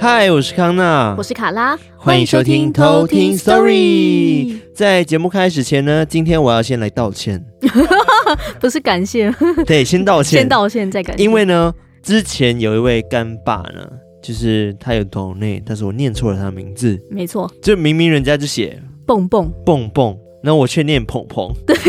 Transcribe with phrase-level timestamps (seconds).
[0.00, 4.58] 嗨，我是康娜，我是卡拉，欢迎收听偷听 Story。
[4.74, 7.44] 在节目开始前呢，今天我要先来道歉，
[8.58, 9.30] 不是感谢，
[9.66, 11.22] 对，先道歉，先道歉再感谢。
[11.22, 13.86] 因为呢，之前有一位干爸呢，
[14.22, 19.52] 就是他有同内，但是我念错了他的名字，没错，就明明人家就写蹦蹦。
[19.66, 21.76] 蹦蹦，然后我却念鹏鹏，对。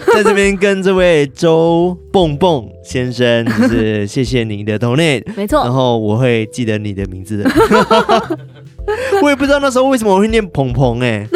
[0.14, 7.50] 在这边跟这位周蹦蹦先生，就是谢谢你的 donate， 没错，然后我会记得你的名字的。
[9.22, 11.28] 我也不知道那时候为什么我会念鹏鹏哎，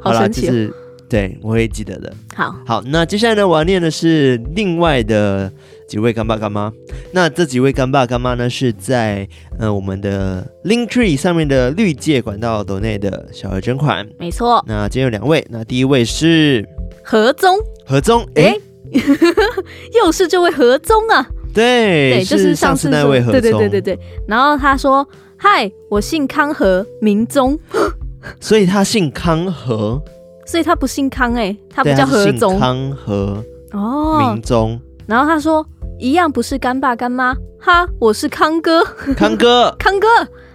[0.00, 0.72] 好神奇，就是
[1.08, 2.12] 对，我会记得的。
[2.34, 5.52] 好，好，那接下来呢，我要念的是另外的
[5.88, 6.72] 几位干爸干妈。
[7.12, 9.28] 那这几位干爸干妈呢，是在
[9.58, 14.64] 呃我们的 Linktree 上面的绿界管道 donate 的小额捐款，没错。
[14.66, 16.66] 那今天有两位，那第一位是。
[17.10, 18.54] 何宗，何宗，哎，
[19.98, 21.26] 又是这位何宗啊？
[21.54, 23.98] 对，对，就是上次那位何宗，对对对对对。
[24.26, 27.58] 然后他说：“嗨，我姓康和，名宗。
[28.40, 29.98] ”所以他姓康和，
[30.44, 33.42] 所以他不姓康哎，他不叫何宗，康和
[33.72, 34.78] 哦，名宗。
[35.06, 35.66] 然后他说
[35.98, 38.84] ：“一样不是干爸干妈，哈，我是康哥，
[39.16, 40.06] 康哥， 康哥。”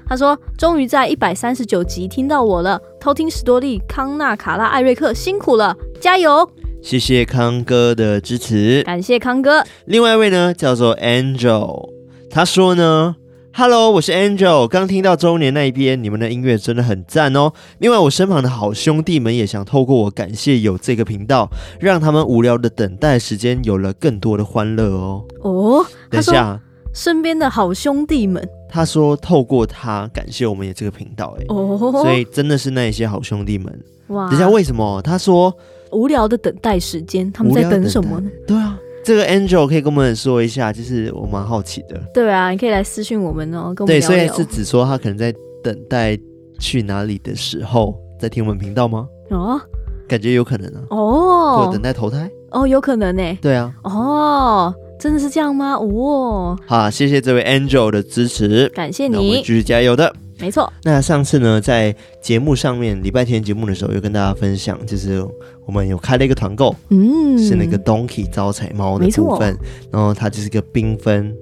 [0.05, 6.45] 他说：“终于在一百三十九集听到我了，偷听史多利、康纳、卡拉、艾瑞克辛苦了，加油！
[6.81, 9.63] 谢谢康哥的支持，感谢康哥。
[9.85, 11.91] 另外一位呢，叫做 Angel，
[12.29, 13.15] 他说呢
[13.53, 17.53] ，Hello，我是 Angel，刚听到周年那一边，你们的音乐真的很赞哦。
[17.77, 25.23] 另外，我身旁的好兄弟们也想透过我感谢有这个频道，让他们无聊的等待时间有了更多的欢乐哦。
[25.41, 26.59] 哦，等一下，
[26.93, 33.83] 身边的好兄弟们。”他说：“透过他感谢我们也这个频道，哎，哦，所以真的是那一些好兄弟们。
[34.07, 35.01] 哇，等一下为什么？
[35.01, 35.55] 他说
[35.93, 38.29] 无聊的等待时间，他们在等什么呢？
[38.47, 42.01] 对啊，这个 Angel 可以跟我们说一下，就是我蛮好奇的。
[42.13, 43.99] 对啊，你可以来私讯我们哦，跟我们聊聊。
[43.99, 45.33] 对，所以是指说他可能在
[45.63, 46.17] 等待
[46.59, 49.07] 去哪里的时候，在听我们频道吗？
[49.29, 49.59] 哦，
[50.07, 50.81] 感觉有可能啊。
[50.89, 52.29] 哦，等待投胎？
[52.51, 53.37] 哦，有可能呢。
[53.41, 53.73] 对啊。
[53.83, 55.73] 哦。”真的是这样吗？
[55.73, 60.13] 哦，好，谢谢这位 Angel 的支持，感谢你，我们继续加油的。
[60.43, 60.71] 没错。
[60.83, 65.25] 那上次呢，在节目上面，礼拜天节目的时候，有跟大家分享，就是
[65.65, 69.57] 我们有开了一个团购，嗯，是那个 Donkey 招财猫的部分，
[69.89, 71.33] 然后它就是一个缤纷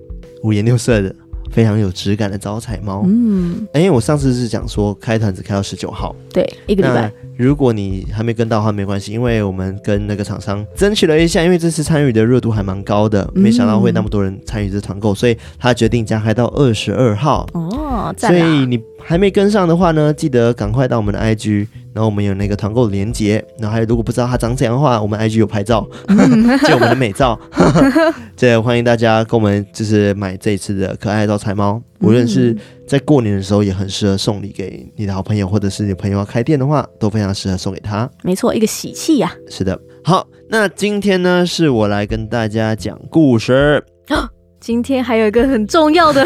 [0.43, 1.15] 五颜六色的。
[1.51, 7.11] 非常有质感的招财猫，嗯，哎、欸，我上次是讲说开团只开到十九号，对，一个礼拜。
[7.37, 17.47] 如果你还没跟到的话，没关系，因为我们跟那个厂商争取了一下，因为这次参与的热度还蛮高的，没想到会那么多人参与这团购，所以他决定加开到二十二号。
[17.53, 21.67] 哦，所以你还没跟上的话呢，记得赶快到我们的 IG。
[21.93, 25.87] 然后我们有那个团购的连接，然后还有如果不知道它长怎样的话，我们 IG 有拍照，
[26.65, 27.39] 借我们的美照，
[28.35, 32.55] 这欢迎大家跟我们就是买这一次的可爱招财猫，无论是
[32.87, 38.09] 在过年的时候也很适合送礼给你的好朋友，或者是你朋友要开店的话，都非常适合送给他。
[38.23, 39.49] 没错，一个喜气呀、啊。
[39.49, 43.83] 是的，好，那今天呢是我来跟大家讲故事。
[44.61, 46.23] 今天还有一个很重要的。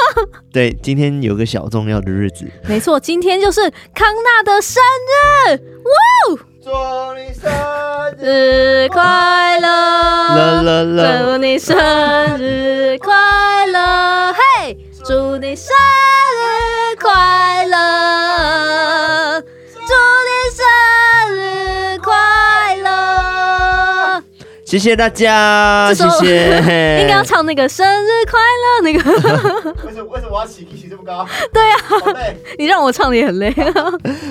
[0.52, 3.62] 对，今天有个小重要的日子，没错，今天就是
[3.94, 5.52] 康纳的生日，
[5.84, 5.90] 哇！
[6.62, 6.70] 祝
[7.18, 7.50] 你生
[8.18, 11.22] 日快乐，啦啦啦！
[11.22, 11.74] 祝你生
[12.38, 14.76] 日快乐，嘿！
[15.06, 17.47] 祝你生日快乐，
[24.68, 27.00] 谢谢大家，谢谢。
[27.00, 29.10] 应该要唱那个生日快乐那个。
[29.88, 31.26] 为什么为什么我要起起这么高？
[31.54, 33.50] 对啊， 你让我唱的也很累。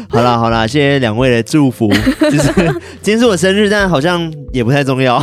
[0.08, 1.92] 好啦好啦，谢谢两位的祝福。
[2.22, 2.54] 就是
[3.02, 5.16] 今天是我生日，但好像也不太重要。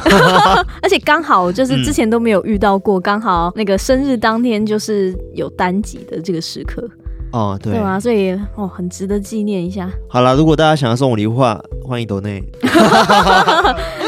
[0.82, 6.82] 而且刚好就是之前都没有遇到过，刚、嗯、好那个生日当天就是有单集的这个时刻。
[7.30, 9.88] 哦，对，对啊，所以哦，很值得纪念一下。
[10.08, 12.42] 好了，如果大家想要送我礼物的话，欢迎抖内。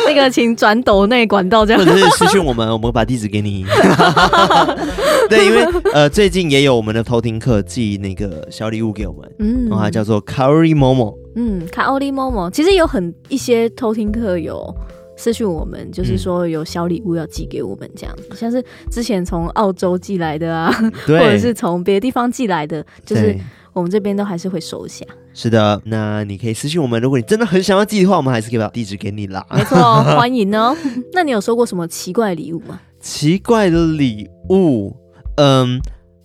[0.07, 3.65] 那个，请转抖内管道这样，或者是私讯我们， 我们把地址给你。
[5.29, 14.75] 对，因为呃，最近也有我们的偷听客寄那个小礼物给我们，嗯，然后它叫做 Kaori Momo，嗯，Kaori Momo，其实有很一些偷听客有。
[15.19, 18.15] 私讯我们，就是说有小礼物要寄给我们这样。
[18.17, 20.71] 子，嗯、像是之前从澳洲寄来的啊，
[21.07, 23.35] 或者是从别的地方寄来的，就是
[23.77, 25.05] 我们这边都还是会收下。
[25.35, 29.47] 是的，那你可以私信我们，如果你真的很想要寄的话，我们还是可以把地址给你啦。
[29.55, 30.75] 没错、哦， 欢迎哦。
[31.13, 32.81] 那你有收过什么奇怪的礼物吗？
[33.03, 34.97] 奇怪的礼物，
[35.37, 35.79] 嗯，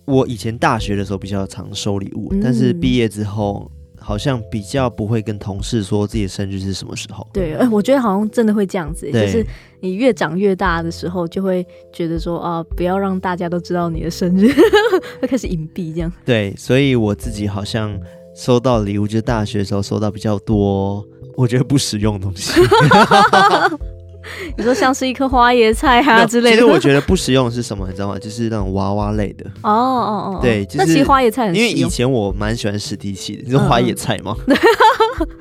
[0.06, 3.70] 我以前大学的时候比较常收礼物，嗯、但是毕业之后。
[4.02, 7.26] 好像比较不会跟同事说自己的生日是什么时候。
[7.32, 9.46] 对，哎，我觉得好像真的会这样子，就是
[9.80, 14.52] 你越长越大的时候，就会觉得说啊，不要让大家都知道你的生日，
[15.22, 16.12] 会开始隐蔽这样。
[16.24, 17.96] 对，所以我自己好像
[18.34, 21.06] 收到礼物，就是大学的时候收到比较多，
[21.36, 22.60] 我觉得不实用的东西。
[24.56, 28.18] 你说像是一颗花椰菜啊之类的，其实我觉得不实用是什么，你知道吗？
[28.18, 29.44] 就是那种娃娃类的。
[29.62, 33.42] 哦哦哦，对，就是、那其实花椰菜很，因为以前我蛮喜欢史迪奇的。
[33.44, 34.34] 你说花椰菜吗？
[34.46, 34.56] 嗯、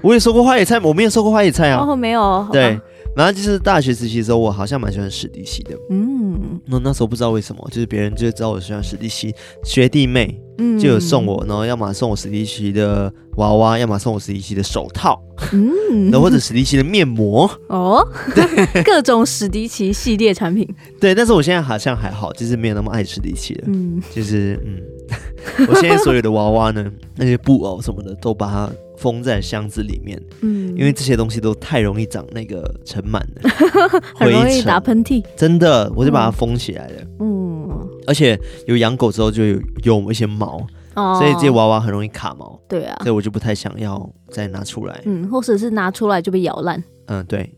[0.01, 1.85] 我也收过花椰菜，我没有收过花椰菜啊。
[1.87, 2.47] 哦，没有。
[2.51, 2.79] 对。
[3.15, 5.75] 然后就是大学时期的时候，我好像蛮喜欢史迪奇的。
[5.89, 10.39] 嗯，那那时候不知道为什么，就是别人就知道我喜欢史迪奇，学弟妹
[10.79, 15.21] 就有送我，然后要么送我史迪奇的娃娃，要么送我史迪奇的手套，
[15.51, 17.49] 嗯，然后或者史迪奇的面膜。
[17.67, 18.01] 哦，
[18.33, 18.45] 对，
[18.83, 20.67] 各种史迪奇系列产品。
[20.99, 23.63] 对，但是我现在好像还好，就是没有那么爱史迪奇了。
[23.67, 28.69] 嗯，就是嗯， 我现在所有的娃娃呢，那些布偶什么的，都把它。
[29.01, 33.49] 封在箱子里面，嗯，因为这些东西都太容易长那个尘螨了，
[34.15, 35.23] 很容易打喷嚏。
[35.35, 37.01] 真的，我就把它封起来了。
[37.19, 37.67] 嗯，
[38.05, 40.65] 而且有养狗之后就有有一些毛，
[40.95, 42.59] 哦，所以这些娃娃很容易卡毛。
[42.67, 45.01] 对啊，所以我就不太想要再拿出来。
[45.05, 46.83] 嗯，或者是拿出来就被咬烂。
[47.07, 47.53] 嗯，对。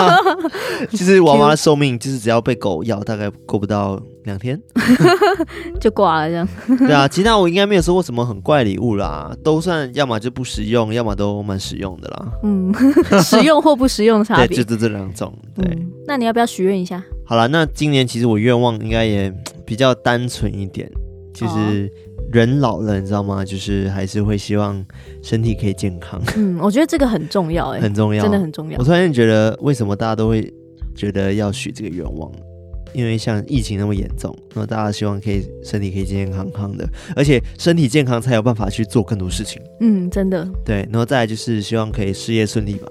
[0.90, 4.60] 其实娃娃的寿命就是只要被狗咬，大概过不到两天
[5.80, 6.48] 就挂了，这样。
[6.78, 12.28] 对啊，其他我应该没有收过什么很怪礼物啦，都算要么就不实用，要么都蛮实用的啦。
[12.42, 12.74] 嗯，
[13.22, 15.32] 实用或不实用的差别，对，就这两种。
[15.54, 17.02] 对、嗯，那你要不要许愿一下？
[17.24, 19.32] 好了，那今年其实我愿望应该也
[19.64, 20.90] 比较单纯一点，
[21.32, 21.90] 就是。
[21.94, 23.44] 哦人老了，你知道吗？
[23.44, 24.84] 就是还是会希望
[25.22, 26.20] 身体可以健康。
[26.36, 28.78] 嗯，我觉得这个很重要，哎，很重要，真的很重要。
[28.78, 30.52] 我突然觉得，为什么大家都会
[30.94, 32.30] 觉得要许这个愿望？
[32.96, 39.60] 因为像疫情那么严重，那么大家希望可以身体可以健健康康的，而且身体健康才有办法去做更多事情。
[39.80, 40.48] 嗯，真的。
[40.64, 42.88] 对，然后再来就是希望可以事业顺利吧。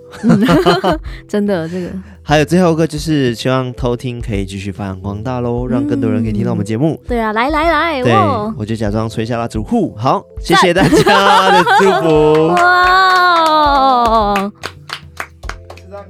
[1.28, 1.90] 真的，这个。
[2.22, 7.02] 还有最后一个就是希望偷听可以继续发扬光大喽，让更多人可以听到我们节目。
[7.08, 8.14] 对啊，来来来，对，
[8.58, 12.48] 我就假装吹下蜡烛，呼，好，谢谢大家的祝福。
[12.54, 14.52] 哇。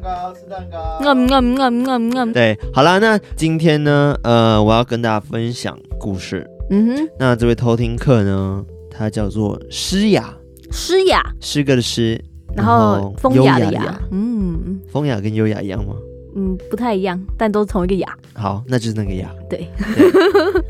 [0.06, 1.00] 蛋糕，吃蛋糕。
[1.02, 2.34] 嗯嗯嗯嗯嗯。
[2.34, 6.48] 对，好啦，那今天呢，呃，我要跟大家分享故事。
[6.70, 7.08] 嗯哼。
[7.18, 10.32] 那这位偷听客呢，他叫做诗雅。
[10.72, 11.24] 诗雅。
[11.42, 12.24] 诗歌的诗，
[12.56, 14.00] 然后风雅的雅。
[14.12, 14.80] 嗯。
[14.88, 15.96] 风雅跟优雅一样吗？
[16.36, 18.08] 嗯，不太一样，但都是同一个雅。
[18.36, 19.32] 好，那就是那个雅。
[19.50, 19.68] 对。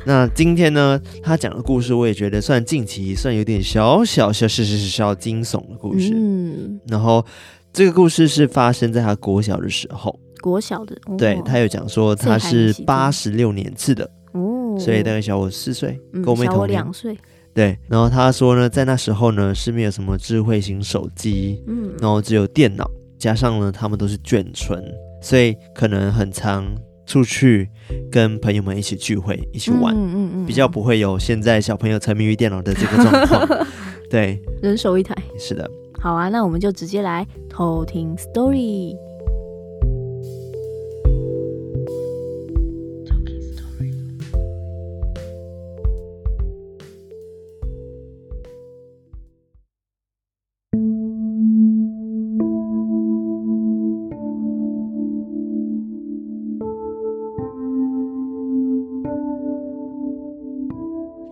[0.06, 6.14] 那今天呢，他讲的故事，我也觉得算近期算有点小小小小小小惊悚的故事。
[6.16, 6.80] 嗯。
[6.88, 7.26] 然后。
[7.76, 17.18] 这个故事是发生在他国小的时候，国小的，哦、对，他有讲说他是八十六年次的，哦，所以大概小我四岁，跟我妹同年，小我两岁，
[17.54, 17.78] 对。
[17.90, 22.90] 然后他说呢，在那时候呢是没有什么智慧型手机，嗯，然后只有电脑，
[23.20, 24.82] 加上呢他们都是眷村，
[25.22, 26.66] 所以可能很常
[27.06, 27.70] 出去
[28.10, 33.68] 跟朋友们一起聚会，一起玩，嗯嗯嗯，比较不会有现在小朋友沉迷于电脑的这个状况，
[34.10, 35.70] 对，人手一台，是的。
[36.06, 38.96] 好啊，那我们就直接来偷听 story。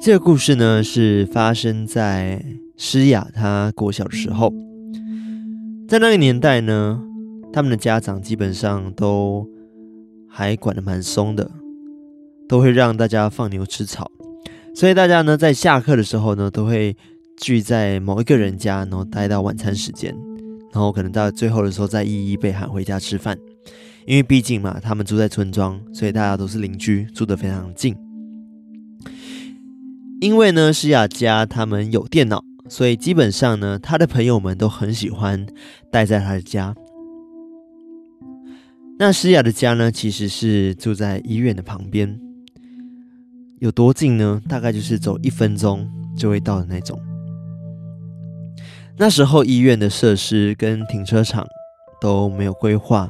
[0.02, 2.63] 这个故事呢，是发生在。
[2.76, 4.54] 诗雅她国小的时候，
[5.88, 7.02] 在那个年代呢，
[7.52, 9.48] 他们的家长基本上都
[10.28, 11.52] 还管得蛮松的，
[12.48, 14.12] 都会让大家放牛吃草，
[14.76, 16.96] 所以大家呢在下课的时候呢，都会
[17.38, 20.16] 聚在某一个人家，然后待到晚餐时间，
[20.74, 23.38] 然后可能到最后的时候再一一被喊回家吃饭，
[24.08, 27.96] 因为毕竟嘛，他们住在村庄，所以大家都是邻居，住得非常近。
[30.22, 32.44] 因为呢，诗雅家他们有电脑。
[32.74, 35.46] 所以基本上呢，他的朋友们都很喜欢
[35.92, 36.74] 待在他的家。
[38.98, 42.20] 那诗雅的家呢，其实是住在医院的旁边，
[43.60, 44.42] 有多近呢？
[44.50, 45.88] 大概就是走一分钟
[46.18, 47.00] 就会到的那种。
[48.98, 51.46] 那时候医院的设施跟停车场
[52.02, 53.08] 都没有规划，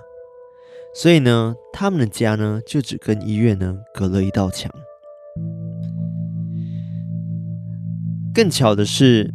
[0.93, 4.69] 所以呢，他们的家呢就只跟医院呢隔了一道墙。
[8.33, 9.31] 更巧的是，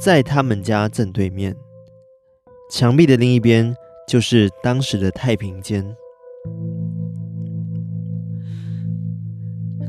[0.00, 1.54] 在他们家正对面，
[2.70, 3.74] 墙壁的另一边
[4.06, 5.84] 就是当时的太平间。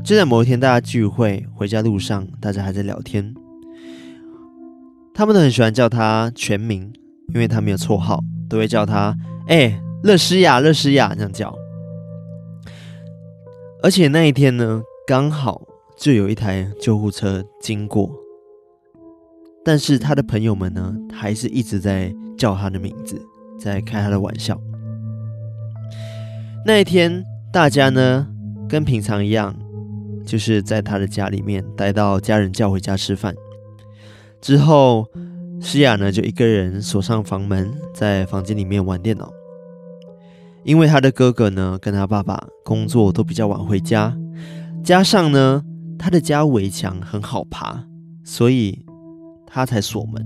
[0.04, 3.32] 就在某一天，大家聚会回家路上，大家还在聊天。
[5.14, 6.92] 他们都很喜欢叫他全名，
[7.32, 11.54] 因为他没有绰号，都会叫他哎，乐诗雅，乐诗雅这样叫。
[13.82, 15.62] 而且那一天呢，刚好
[15.96, 18.10] 就有一台救护车经过，
[19.64, 23.20] 但是他的朋友们呢，还是一直在叫他的名字，
[23.58, 24.60] 在开他的玩笑。
[26.64, 28.26] 那一天，大家呢
[28.68, 29.54] 跟平常一样，
[30.24, 33.34] 就是在他的家里面待到家人叫回家吃饭。
[34.40, 35.06] 之后，
[35.60, 39.30] 诗雅呢就一个人锁上房门，在房间里面玩电脑。
[40.62, 44.16] 因为他的哥哥呢跟他爸爸工作都比较晚回家，
[44.84, 45.62] 加上呢
[45.98, 47.84] 他的家围墙很好爬，
[48.24, 48.84] 所以
[49.50, 50.24] 他才锁门。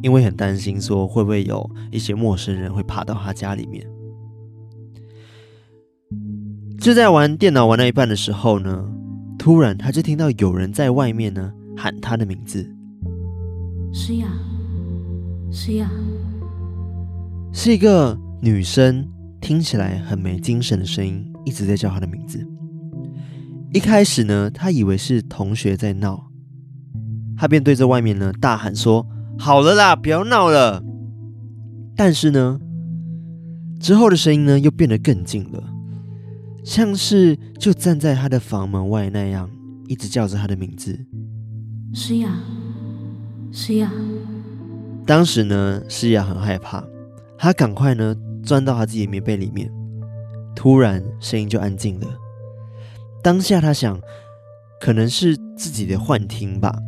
[0.00, 3.84] 因为很担心说会不会有一些陌生人会爬到他家里面。
[6.80, 8.88] 就在玩电脑玩到一半的时候呢，
[9.36, 12.72] 突然他就听到有人在外面呢喊他的名字。
[13.92, 14.28] 诗雅，
[15.50, 15.90] 诗雅，
[17.52, 19.04] 是一个女生，
[19.40, 22.46] 听起来很没精神的声音，一直在叫他的名字。
[23.72, 26.27] 一开始呢，他以为是同学在闹，
[27.38, 29.06] 她便对着外面呢大喊说
[29.38, 30.82] ：“好了啦，不要闹了。”
[31.96, 32.58] 但是呢，
[33.80, 35.62] 之后的声音呢又变得更近了，
[36.64, 39.48] 像是就站在他的房门外那样，
[39.86, 40.98] 一直叫着他的名字
[41.94, 42.28] ：“诗雅。”
[43.50, 43.90] 诗雅，
[45.06, 46.84] 当时呢，诗雅很害怕，
[47.38, 49.72] 她赶快呢钻到她自己的棉被里面。
[50.54, 52.06] 突然，声音就安静了。
[53.22, 53.98] 当下，她想，
[54.80, 56.78] 可能是自己的幻听吧。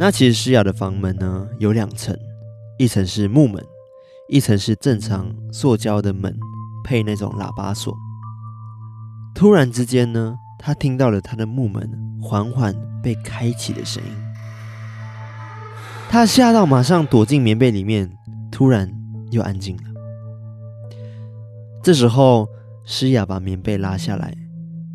[0.00, 2.16] 那其实诗雅的房门呢有两层，
[2.78, 3.62] 一层是木门，
[4.30, 6.34] 一层是正常塑胶的门，
[6.82, 7.94] 配那种喇叭锁。
[9.34, 11.86] 突然之间呢，她听到了她的木门
[12.18, 14.10] 缓缓被开启的声音。
[16.08, 18.10] 他吓到，马上躲进棉被里面。
[18.50, 18.90] 突然
[19.30, 19.82] 又安静了。
[21.82, 22.48] 这时候，
[22.86, 24.34] 诗雅把棉被拉下来，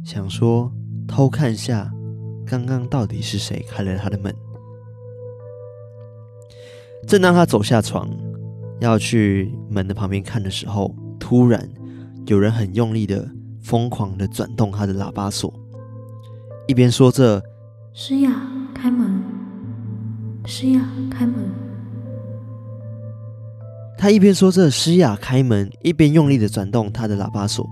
[0.04, 0.72] 想说
[1.08, 1.92] 偷看下，
[2.46, 4.36] 刚刚到底是谁开了他的门。
[7.08, 8.10] 正当他走下床，
[8.80, 11.70] 要去门的旁边看的时候，突然
[12.26, 13.30] 有人很用力的、
[13.62, 15.54] 疯狂的转动他的喇叭锁，
[16.68, 17.42] 一边说着
[17.94, 18.32] ：“诗雅，
[18.74, 19.22] 开门。”
[20.46, 21.36] 诗雅，开门！
[23.98, 27.68] 他一边说着“诗雅，开门”，一边用力的转动他的喇叭锁。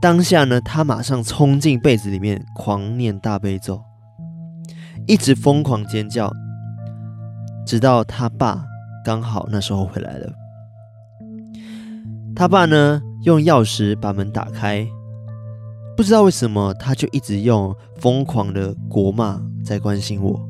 [0.00, 3.80] 当下呢，他马上冲进被子里面，狂念大悲咒，
[5.06, 6.32] 一直疯狂尖叫，
[7.66, 8.64] 直到他爸
[9.04, 10.32] 刚好那时候回来了。
[12.34, 14.86] 他爸呢，用钥匙把门打开，
[15.96, 20.40] 不知道为什么，他就一直用疯狂的国骂在关心我。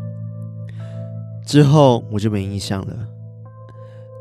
[1.46, 2.94] 之后我就没印象了。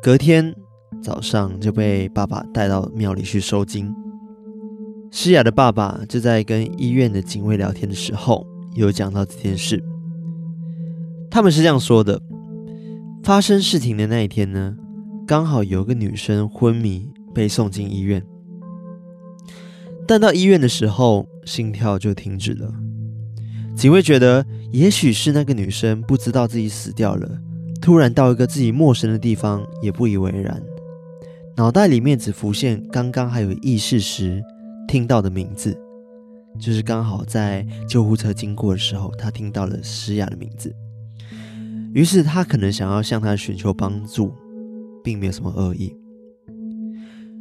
[0.02, 0.56] 隔天
[1.02, 3.92] 早上就被爸爸带到庙里去收惊。
[5.12, 9.84] 诗雅的爸爸就在跟医院的警卫聊天的时候，有讲到这件事。
[11.32, 12.22] 他们是这样说的：
[13.26, 14.78] 发生事情的那一天呢，
[15.26, 18.24] 刚好有个女生昏迷被送进医院，
[20.08, 22.72] 但到医院的时候心跳就停止了。
[23.76, 27.42] 警卫觉得，也许是那个女生不知道自己死掉了，
[27.82, 30.62] 突然到一个自己陌生的地方，也不以为然。
[31.56, 34.40] 脑袋里面只浮现刚刚还有意识时
[34.88, 35.76] 听到的名字，
[36.60, 40.72] 就是刚好在救护车经过的时候，他听到了诗雅的名字。
[41.96, 44.34] 于是他可能想要向她寻求帮助，
[45.02, 45.96] 并没有什么恶意。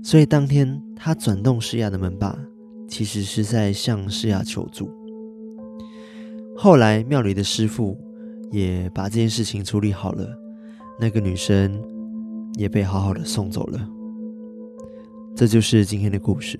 [0.00, 2.38] 所以当天他转动诗雅的门把，
[2.86, 4.88] 其实是在向诗雅求助。
[6.56, 7.98] 后来庙里的师傅
[8.52, 10.24] 也把这件事情处理好了，
[11.00, 11.82] 那个女生
[12.54, 13.90] 也被好好的送走了。
[15.34, 16.56] 这就是今天的故事。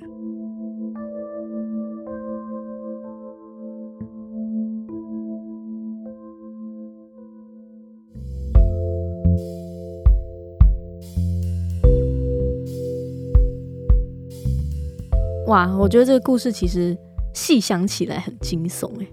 [15.55, 16.97] 哇，我觉得这个故事其实
[17.33, 19.07] 细想起来很惊悚哎。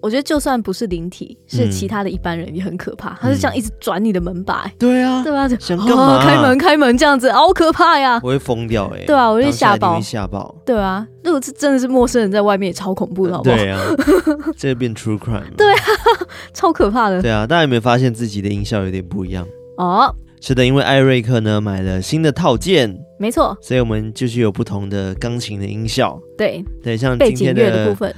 [0.00, 3.14] 我觉得就算不是灵体，是其他的一般人也很可怕。
[3.14, 5.48] 嗯、他是这样一直转你的门把，对啊，对吧？
[5.58, 6.22] 想干嘛？
[6.24, 8.20] 开门，开门，这样子，好可怕呀！
[8.22, 11.04] 我会疯掉哎，对啊，我会吓爆，吓爆，对啊。
[11.24, 13.56] 如果是真的是陌生人在外面，也超恐怖的，好不好？
[13.56, 13.80] 对啊，
[14.56, 15.82] 这变 true crime，对啊，
[16.54, 17.20] 超可怕的。
[17.20, 19.44] 对啊，大家有没有发现自己的音效有点不一样？
[19.78, 26.18] 哦，是的，因为艾瑞克呢买了新的套件，没错，所以我们就是有不同的钢琴的音效。
[26.36, 28.14] 对对，像今天的背景乐的部分。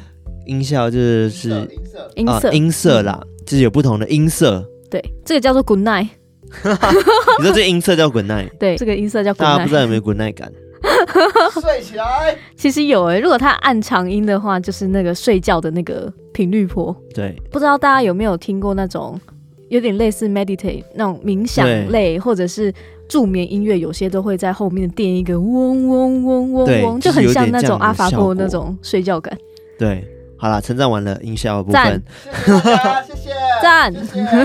[0.46, 0.98] 音效就
[1.28, 6.08] 是音色，音色，啊、音色啦，就是有不同的音色，对，这个叫做 Good Night。
[7.38, 8.48] 你说这个音色叫 Good Night？
[8.58, 9.52] 对，这个音色叫 Good Night。
[9.52, 10.52] 大家不知道有没有 Good Night 感？
[11.60, 12.36] 睡起来。
[12.56, 16.96] 其实有诶、欸，如果它按长音的话，就是那个睡觉的那个频率波。
[17.14, 19.20] 对，不知道大家有没有听过那种
[19.70, 22.70] 有点类似 meditate 那种冥想类，或者是
[23.08, 29.34] 助眠音乐，有些都会在后面垫一个嗡嗡嗡嗡嗡，就很像那种阿法波那种睡觉感。
[29.78, 30.06] 对。
[30.36, 33.94] 好啦，称赞完了音效的部分，谢谢谢谢，赞。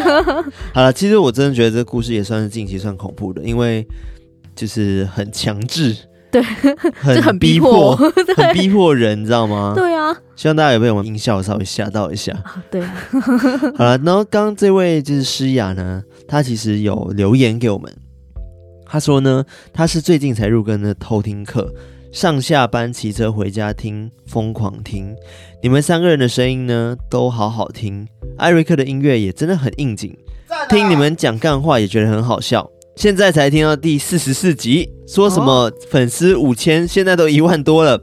[0.76, 3.88] 好了，其实我真的觉得这个故事也算是近期算恐怖的，因为
[4.54, 5.96] 就是很强制，
[6.42, 7.96] 对，很逼迫，
[8.36, 9.74] 很逼迫人，你知道吗？
[9.76, 10.16] 对啊。
[10.36, 12.36] 希望大家有被我们音效稍微吓到一下。
[12.70, 12.82] 对。
[13.78, 17.92] 好了，然后刚刚这位就是诗雅呢，他其实有留言给我们，
[18.86, 21.74] 他说呢，他是最近才入坑的偷听课。
[22.12, 25.14] 上下班骑车回家听，疯狂听，
[25.62, 30.18] 你们三个人的声音呢都好好听，艾瑞克的音乐也真的很应景，
[30.70, 32.70] 听你们讲干话也觉得很好笑。
[32.96, 38.02] 现在才听到第四十四集，说什么粉丝五千，现在都一万多了，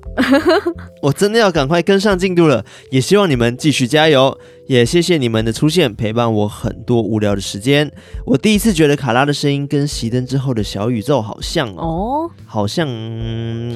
[1.00, 2.62] 我真的要赶快跟上进度了。
[2.90, 7.90] 也希望你们继续加油，也谢谢你们的出现，陪伴我很多无聊的时间。
[8.26, 12.86] 我第一次觉得卡拉的声音跟熄灯之后的小宇宙好像哦，好像，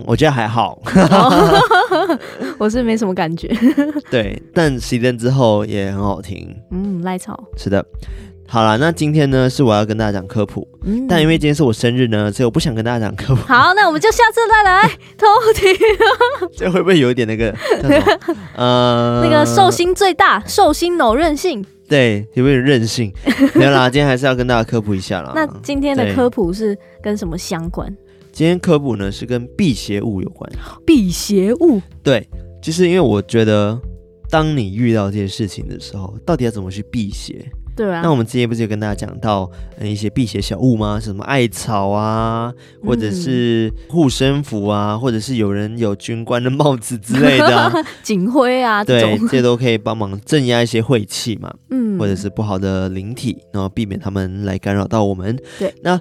[0.06, 0.78] 我觉得还好，
[2.58, 3.48] 我是没什么感觉。
[4.12, 6.54] 对，但熄灯之后也很好听。
[6.70, 7.82] 嗯，赖草是的。
[8.48, 13.42] 好了，那今天呢是我要跟大家讲科普，嗯，但因为今天是我生日呢，所以我不想跟大家讲科普。
[13.42, 14.88] 好，那我们就下次再来
[15.18, 15.74] 偷听。
[16.56, 17.54] 这会不会有一点那个？
[18.56, 21.64] 呃，那个寿星最大，寿星 no 任性。
[21.88, 23.12] 对，有没有任性？
[23.54, 25.32] 没有啦，今天还是要跟大家科普一下啦。
[25.34, 27.94] 那今天的科普是跟什么相关？
[28.32, 30.50] 今天科普呢是跟辟邪物有关。
[30.84, 31.80] 辟邪物？
[32.02, 32.28] 对，
[32.62, 33.78] 就是因为我觉得，
[34.28, 37.50] 当你遇到这些事情的时候，到底要怎么去辟邪？
[37.76, 39.48] 对啊，那我们之前不是有跟大家讲到
[39.82, 40.98] 一些辟邪小物吗？
[40.98, 42.50] 什么艾草啊，
[42.82, 55.38] 或者是护身符啊，嗯、或者是有人有军官的帽子之类的、啊， 警徽啊，对，这些都可以帮忙镇压一些晦气嘛， 嗯，或者是不好的灵体，然后避免他们来干扰到我们。
[55.58, 56.00] 对，那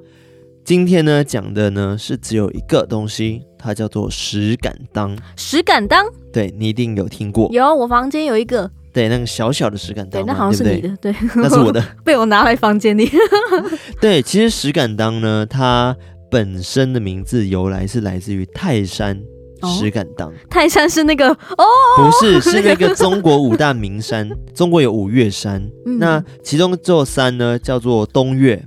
[0.63, 5.13] 今天呢讲的呢是只有一个东西，它叫做石敢当。
[5.35, 8.71] 石敢当，对，你一定有听过，有，我房间有一个。
[8.95, 13.11] 对，那个小小的石敢当，对，那好像是你的，对，对那是我的， 被我拿来房间里。
[13.99, 15.93] 对，其实石敢当呢，它
[16.31, 19.21] 本身的名字由来是来自于泰山
[19.77, 20.29] 石敢当。
[20.29, 20.33] 哦。
[20.49, 21.65] 泰山是那个哦，
[21.97, 28.63] 不是，是那个中国五大名山， 中国有五岳山，嗯，那其中这座山呢叫做东岳，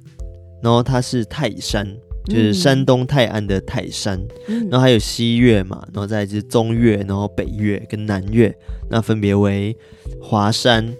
[0.62, 1.88] 然后它是泰山。
[2.28, 8.54] 就是山东泰安的泰山，嗯，然后还有西岳嘛，然后再是中岳，然后北岳跟南岳，
[8.90, 9.76] 那分别为
[10.20, 10.92] 华山、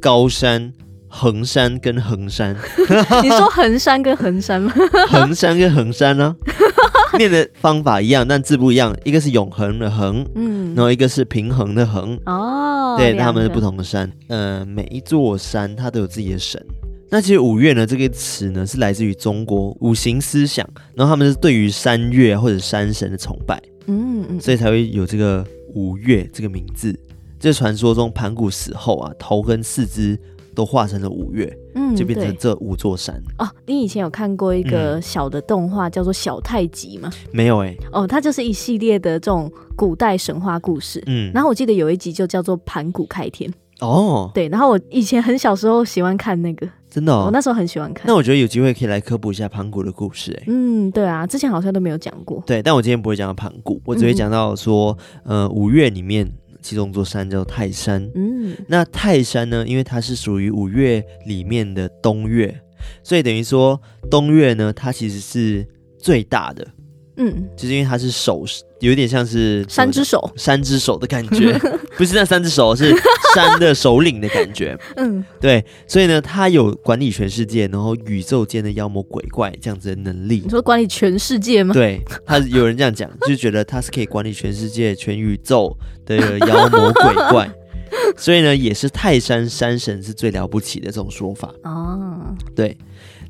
[0.00, 0.72] 高山、
[1.08, 2.56] 衡山跟衡山。
[3.22, 4.72] 你说衡山跟衡山吗？
[5.08, 12.18] 衡山跟衡山呢，啊， 念的方法一样，但字不一样，一个是永恒的恒，嗯，然后一个是平衡的衡。
[12.26, 14.10] 哦，对，他们是不同的山。
[14.28, 16.64] 呃，每一座山它都有自己的神。
[17.08, 26.98] 那其实五岳呢，这个词呢是来自于中国五行思想，然后他们是对于山岳或者山神的崇拜，嗯嗯，所以才会有这个五岳这个名字。
[27.38, 30.18] 这传说中盘古死后啊，头跟四肢
[30.54, 33.22] 都化成了五岳，嗯，就变成这五座山。
[33.38, 37.10] 哦，你以前有看过一个小的动画叫做《小太极》吗？
[37.30, 37.78] 没有哎、欸。
[37.92, 41.00] 哦，它就是一系列的这种古代神话故事。
[41.06, 43.52] 嗯，然后我记得有一集就叫做盘古开天。
[43.80, 46.66] 哦，对，然后我以前很小时候喜欢看那个。
[46.96, 48.06] 真的、哦，我那时候很喜欢看。
[48.06, 52.42] 那我觉得有机会可以来科普一下盘古的故事，哎，嗯，对啊，之前好像都没有讲过。
[52.46, 56.26] 对，但我今天不会讲到盘古，我只会讲到说，嗯、呃，五岳里面
[56.62, 58.10] 其中一座山叫泰山。
[58.14, 62.62] 嗯，那泰山呢，因为它是属于五岳里面的东岳，
[63.02, 63.78] 所以等于说
[64.10, 66.66] 东岳呢，它其实是最大的。
[67.16, 68.44] 嗯，就是因为它是手，
[68.80, 71.58] 有点像是三只手，三只手的感觉，
[71.96, 72.94] 不是那三只手，是
[73.34, 74.78] 山的首领的感觉。
[74.96, 80.42] 嗯，对，所以呢，它有管理全世界，然后宇宙间的妖魔鬼怪这样子的能力。
[80.44, 81.72] 你说管理全世界吗？
[81.72, 87.50] 对，他有人这样讲，就觉得他是可以管理全世界、全宇宙的妖魔鬼怪，
[88.18, 91.50] 所以呢，也是泰山山神是最了不起的这种说法。
[91.64, 92.76] 哦，对。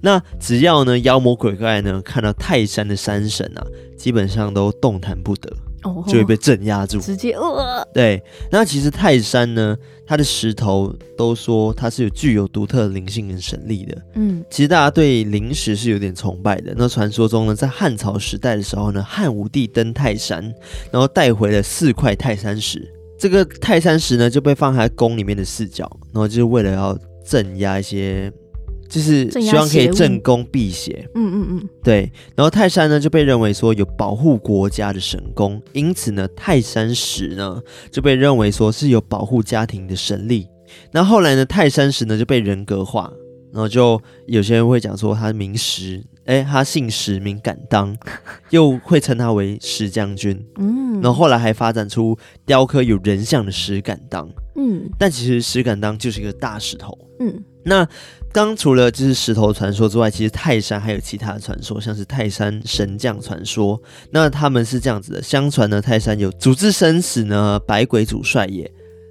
[0.00, 5.50] 那只要呢，妖魔鬼怪呢看到泰山的山神啊，基本上都动弹不得，
[5.82, 7.86] 哦，就会被镇压住，直接呃。
[7.92, 14.02] 对，那其实泰山呢，它的石头都说它是有具有独特的灵性跟神力的。
[14.14, 16.74] 嗯，其实大家对灵石是有点崇拜的。
[16.76, 20.42] 那传说中呢，在汉朝时代的时候呢，汉武帝登泰山，
[20.92, 22.86] 然后带回了四块泰山石。
[23.18, 28.30] 这个泰山石呢，就被放在宫里面的四角，然后就是为了要镇压一些。
[28.88, 31.08] 就是希望可以正宫辟邪。
[31.14, 32.10] 嗯嗯嗯，对。
[32.34, 40.46] 然后泰山呢就被认为说有保护国家的神功，因此呢泰山石呢就被认为说是有保护家庭的神力。
[40.92, 43.12] 那后来呢泰山石呢就被人格化，
[43.52, 47.96] 然后就有些人会讲说他名石，哎，他姓石名敢当，
[48.50, 50.44] 又会称他为石将军。
[50.58, 54.28] 嗯，然后后来还发展出雕刻有人像的石敢当。
[54.56, 56.96] 嗯，但其实石敢当就是一个大石头。
[57.20, 57.86] 嗯，那
[58.32, 63.80] 刚除了就是石头传说之外，其实泰山还有其他的传说，像是泰山神将传说。
[64.10, 68.70] 那他们是这样子的：相传呢，泰山有主治生死呢，百鬼主帅也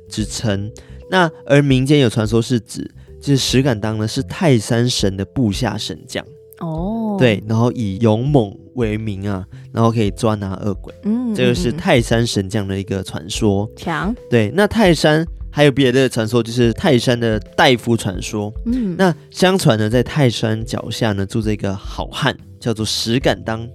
[0.10, 0.72] 之称。
[1.10, 2.89] 那而民间有传说是指，
[3.20, 6.24] 就是石敢当呢是泰山神的部下神将。
[6.60, 10.94] 哦，对，然后以勇猛为名啊，然后可以抓拿恶鬼。
[11.04, 13.70] 嗯，这个是泰山神将的一个传说。
[13.76, 15.26] 强，对，那泰山。
[15.56, 18.54] 还有别的传说，就是泰山的大夫传说。
[18.65, 23.65] 嗯，那相传呢，在泰山脚下呢，住着一个好汉，叫做石敢当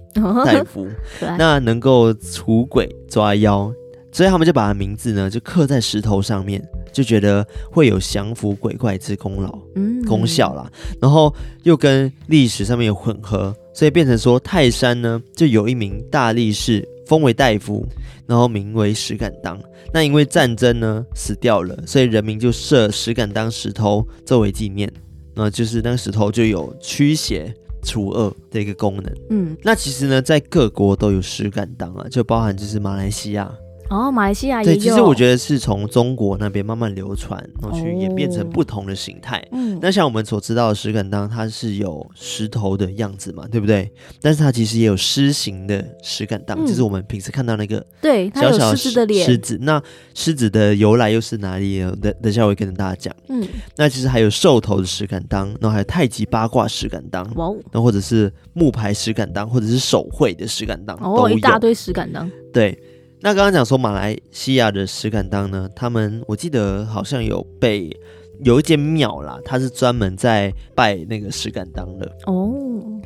[0.45, 0.83] 大夫。
[1.25, 3.73] 哦、那能够除鬼抓妖，
[4.11, 6.63] 所以他们就把他名字呢就刻在石头上面，
[6.93, 10.71] 就觉得会有降服鬼怪之功劳，嗯，功效啦。
[11.01, 16.87] 然后又跟历史上面有混合，所以变成说泰山呢就有一名大力士。
[17.11, 17.85] 封为大夫，
[18.25, 19.59] 然后名为石敢当。
[19.93, 24.89] 那因为战争呢死掉了，所以人民就设石敢当石头作为纪念。
[25.35, 29.13] 那就是那个石头就有驱邪除恶的一个功能。
[29.29, 33.51] 嗯，那其实呢，在各国都有石敢当啊，就包含就是马来西亚。
[33.91, 34.77] 哦，马来西亚也有。
[34.77, 39.45] 对，其实我觉得是从中国那边慢慢流传，然后去演变成不同的形态。
[39.51, 43.91] 嗯、哦，那像我们所知道的石敢当，它是有石头的样子嘛，对不对？
[44.21, 49.25] 但是它其实也有狮形的石敢当，嗯、就是我们平时看到那个对，小小的狮子的脸。
[49.25, 51.93] 狮子，那狮子的由来又是哪里呢？
[52.01, 53.13] 等等下我会跟大家讲。
[53.27, 62.81] 嗯，那其实还有兽头的石敢当，然后还有太极八卦石敢当，哇哦，那或者是木牌石敢当，或者是手绘的石敢当，哦，一大堆石敢当，对。
[63.23, 67.95] 那刚刚讲说马来西亚的石敢当呢，他们我记得好像有被
[68.43, 72.51] 有一间庙啦，它是专门在拜那个石敢当的哦。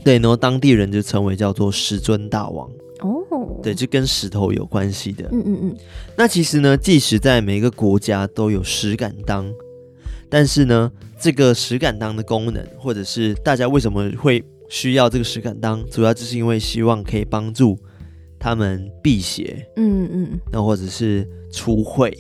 [0.06, 2.70] 对，然后当地人就称为叫做石尊大王
[3.02, 3.60] 哦。
[3.62, 5.28] 对，就跟石头有关系的。
[5.34, 5.76] 嗯嗯嗯。
[6.16, 9.46] 那其实呢，即使在每一个国家都有石敢当，
[10.30, 17.78] 但是呢，这个石敢当的功能，或者是大家为什么会需要这个石敢当，主要就是因为希望可以帮助。
[18.46, 22.16] 他们辟邪，嗯嗯，那或者是除秽，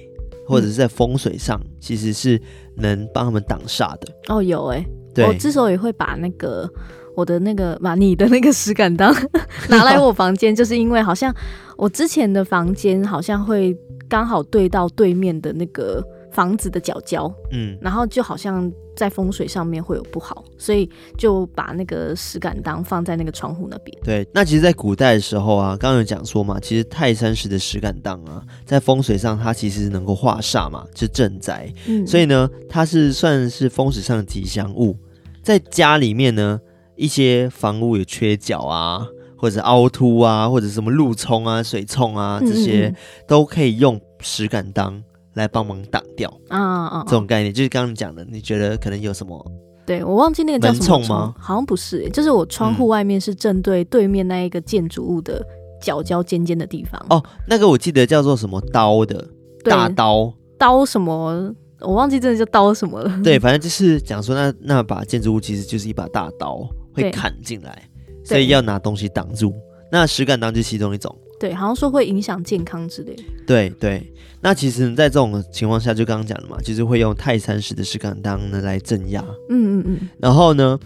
[0.47, 2.41] 或者是在风水上，嗯、其实是
[2.75, 4.07] 能帮他们挡煞的。
[4.29, 5.27] 哦，有哎、欸，对。
[5.27, 6.67] 我之所以会把那个
[7.15, 9.13] 我的那个把你的那个石敢当
[9.69, 11.31] 拿来我房间，就是因为好像
[11.77, 13.77] 我之前的房间好像会
[14.09, 18.73] 刚好对到对面的那个房子的角角，嗯，然后就好像。
[18.95, 23.97] 在风水上面会有不好，所以就把那个石敢当放在那个窗户那边。
[24.03, 31.71] 对，那其实，在古代的时候啊，刚刚有讲说嘛，其实泰山石的石敢当啊，在风水上它其实能够化煞嘛，是镇宅。
[31.87, 34.97] 嗯，所以呢，它是算是风水上的吉祥物。
[35.43, 36.59] 在家里面呢，
[36.95, 39.05] 一些房屋有缺角啊，
[39.37, 42.95] 或者凹凸啊，或者什么路冲啊、水冲啊，这些嗯嗯
[43.27, 45.03] 都可以用石敢当。
[45.35, 47.03] 来帮忙挡掉啊啊！
[47.05, 49.45] 这种概念就是刚刚讲的，你觉得可能有什么？
[49.85, 51.35] 对，我忘记那个叫什么吗？
[51.37, 55.45] 好像不是，就是我窗户外面是正对对面那一个建筑物的
[55.81, 57.05] 角角尖尖的地方。
[57.09, 59.27] 哦，那个我记得叫做什么刀的
[59.63, 61.53] 大刀刀什么？
[61.81, 63.21] 我忘记真的叫刀什么了。
[63.23, 67.83] 对，反正就是讲说那那把建筑物其实就是一把大刀会砍进来，
[68.23, 69.53] 所以要拿东西挡住。
[69.91, 71.15] 那石敢当就其中一种。
[71.37, 73.23] 对，好像说会影响健康之类的。
[73.45, 74.11] 对对，
[74.45, 79.25] 那其实，在这种情况下，就刚刚讲了嘛，就是会用泰山石的石敢当呢来镇压。
[79.49, 80.09] 嗯嗯嗯。
[80.19, 80.79] 然后呢，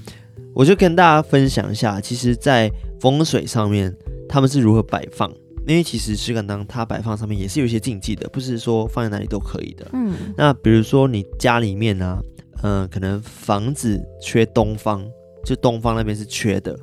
[0.54, 3.94] 我就跟大家分享一下，其实，在风水上面，
[4.30, 5.30] 他们是如何摆放。
[5.68, 9.86] 因为其实石敢当它摆放上面也是有一些禁忌的，不是说放在哪里都可以的。
[9.92, 10.14] 嗯。
[10.38, 12.22] 那比如说你家里面呢、啊，
[12.64, 15.06] 嗯、呃，可能房子缺东方，
[15.44, 16.80] 就东方那边是缺的。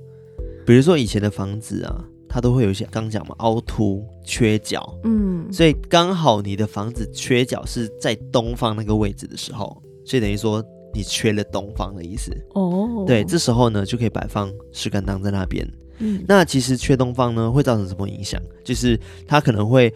[0.67, 2.05] 比如说以前的房子啊。
[2.37, 13.05] 它都会有一些刚讲嘛，凹凸、缺角，嗯，所以刚好你的房子缺角是在东方那个位置的时候，所以等于说你缺了东方的意思哦。
[13.07, 15.67] 对，这时候呢就可以摆放石敢当在那边。
[16.01, 18.39] 嗯，那其实缺东方呢会造成什么影响？
[18.63, 19.91] 就是它可能会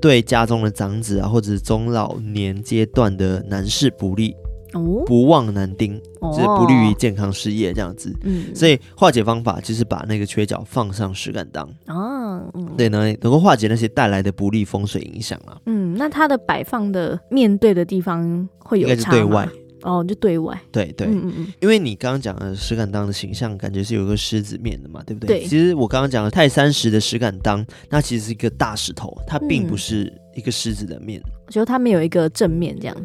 [0.00, 4.32] 对家中的长子啊，或者是中老年阶段的男士不利。
[4.72, 8.14] 哦，不忘男丁，就是不利于健康事业这样子。
[8.22, 11.68] 嗯，所以化解方法就是把那个缺角放上石敢当。
[11.86, 15.60] 哦，对呢，能够化解那些带来的不利风水影响啊。
[15.66, 18.88] 嗯，那它的摆放的面对的地方会有？
[18.88, 19.48] 应该是对外，
[19.82, 20.60] 哦，就对外。
[20.70, 25.40] 对对，嗯嗯嗯，因为你刚刚讲的石敢当的形象，感觉是有个狮子面的嘛，对不对？
[25.40, 25.48] 对。
[25.48, 31.20] 其实我刚刚讲的泰山石的石敢当，那其实是一个大石头，它并不是一个狮子的面。
[31.46, 32.96] 我觉得它没有一个正面这样。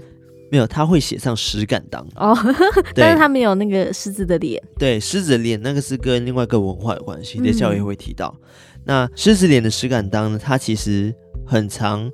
[0.52, 2.38] 没有，他会写上石敢当哦，
[2.94, 4.62] 但是他没有那个狮子的脸。
[4.78, 8.34] 对，狮子的脸那个是跟另外一个文化有关系，等下也会提到。
[8.86, 11.14] 那狮子脸的石敢当呢，他其实
[11.46, 12.10] 很常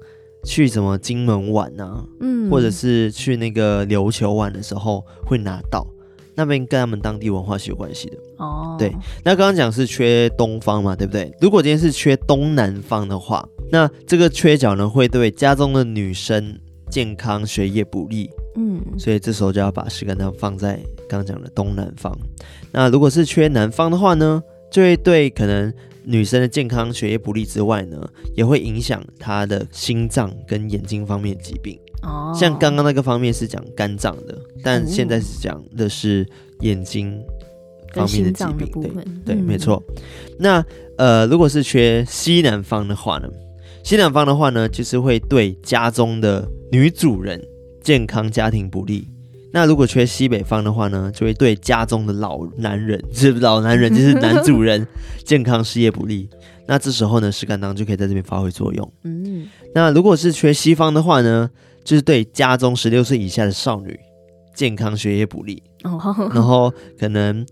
[0.45, 5.85] 去什么金门玩啊，嗯，或者是去那个琉球玩的时候会拿到，
[6.33, 8.75] 那边跟他们当地文化是有关系的哦。
[8.79, 8.89] 对，
[9.23, 11.31] 那刚刚讲是缺东方嘛，对不对？
[11.41, 16.57] 如果今天是缺东南方的话，那这个缺角呢，会对家中的女生
[16.91, 20.75] 健康学业不利，嗯，所以这时候就要把石敢当放在
[21.09, 22.15] 刚刚讲的东南方。
[22.71, 25.73] 那如果是缺南方的话呢，就会对可能。
[26.03, 31.79] 女生的健康学业不利之外呢，也会影响她的心脏跟眼睛方面的疾病。
[32.01, 36.27] 哦，像刚刚那个方面是讲肝脏的，但现在是讲的是
[36.61, 37.21] 眼睛
[37.93, 38.67] 方面的疾病。
[38.81, 38.91] 对
[39.23, 39.79] 对，没错。
[40.39, 40.65] 那
[40.97, 43.29] 呃，如果是缺西南方的话呢，
[43.83, 47.41] 西南方的话呢，就是会对家中的女主人
[47.81, 49.07] 健康家庭不利。
[49.53, 54.87] 那如果缺西北方的话呢，就会对家中的老男人，是不是老男人就是男主人，
[55.25, 56.29] 健康事业不利。
[56.65, 58.93] 那这时候呢，石敢当就可以在这边发挥作用。
[59.03, 61.49] 嗯，那如果是缺西方的话呢，
[61.83, 63.99] 就是对家中十六岁以下的少女，
[64.55, 65.61] 健康学业不利。
[65.83, 65.99] 哦，
[66.33, 67.45] 然后可能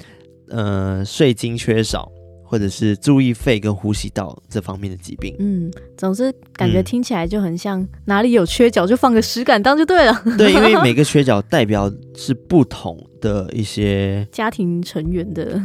[0.48, 2.10] 呃税金缺少。
[2.50, 10.24] 或者是注意肺跟呼吸道这方面的疾病，嗯，总之感觉听起来就很像哪里有缺角就放个石敢当就对了。
[10.36, 15.62] 对，因为 每个缺角代表是不同的一些 家庭成员的，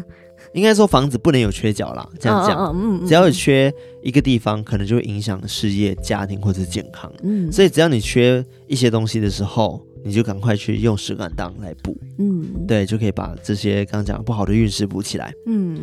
[0.52, 2.06] 应该说房子不能有缺角啦。
[2.20, 7.10] 这样讲，嗯嗯嗯，只要有缺一个地方，可能就会影响事业、家庭或者是健康。
[7.22, 11.96] 嗯，所以只要你缺一些东西的时候，你就赶快去用石敢当来补。
[12.18, 15.32] 嗯，对，就可以把这些刚刚讲不好的运势补起来。
[15.46, 15.80] 嗯。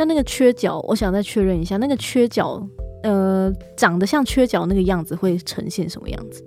[0.00, 2.66] 但那个缺角，我想再确认一下，那个缺角，
[3.02, 6.42] 呃，长得像缺角那个样子会呈现什么样子？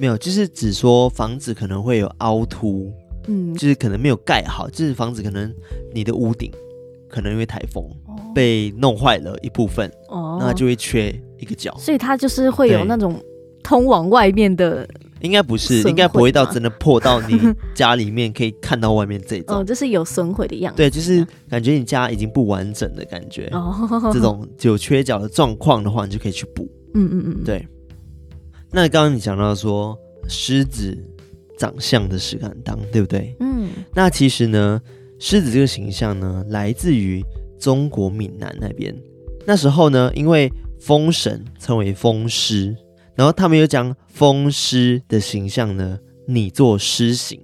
[0.00, 2.92] 没有，就是只说房子可能会有凹凸，
[3.28, 5.54] 嗯，就是可能没有盖好，就是房子可能
[5.94, 6.50] 你的屋顶
[7.08, 7.80] 可能因为台风
[8.34, 13.14] 被弄坏了一部分，哦，那就会缺一个角，所以它就是会有那种
[13.62, 14.84] 通往外面的。
[15.20, 17.40] 应该不是，应该不会到真的破到你
[17.74, 19.56] 家里面可以看到外面这种。
[19.58, 20.76] 哦，这是有损毁的样子。
[20.76, 23.48] 对，就是感觉你家已经不完整的感觉。
[23.52, 23.74] 哦，
[24.12, 26.68] 这种有缺角的状况的话，你就可以去补。
[26.94, 27.66] 嗯嗯嗯，对。
[28.70, 29.96] 那刚刚你讲到说
[30.28, 30.96] 狮子
[31.58, 33.34] 长相的石敢当，对不对？
[33.40, 33.68] 嗯。
[33.94, 34.80] 那其实呢，
[35.18, 37.24] 狮子这个形象呢，来自于
[37.58, 38.94] 中国闽南那边。
[39.46, 42.76] 那时候呢，因为风神称为风狮。
[43.16, 45.98] 然后他们又将风狮的形象呢
[46.28, 47.40] 拟作狮形，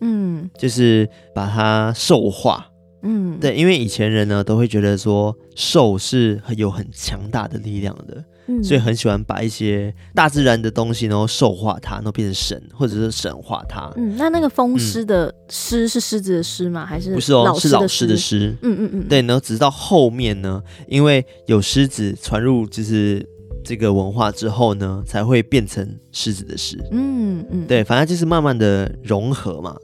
[0.00, 2.66] 嗯，就是把它兽化，
[3.02, 13.90] 嗯，对，因为以前人呢都会觉得说兽是很有很强大的力量的，嗯，所以很喜欢把一些大自然的东西然后兽化它，然后变成神或者是神化它。
[13.96, 16.86] 嗯，那那个风狮的狮是狮子的狮吗？
[16.86, 17.52] 还是不是哦？
[17.58, 18.56] 是老师的狮。
[18.62, 19.08] 嗯嗯嗯。
[19.08, 23.26] 对，然后直到后面呢，因为有狮子传入就是。
[23.66, 26.78] 这个文化之后呢，才会变成狮子的狮。
[26.92, 29.76] 嗯嗯，对，反正就是慢慢的融合嘛，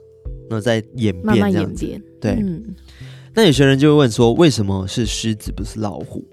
[0.49, 1.85] 那再演变这样子。
[1.85, 2.01] 慢慢。
[2.21, 2.31] 对。
[2.41, 2.63] 嗯、
[3.35, 6.23] 那有些人就会问说，为什么是狮子不是老虎？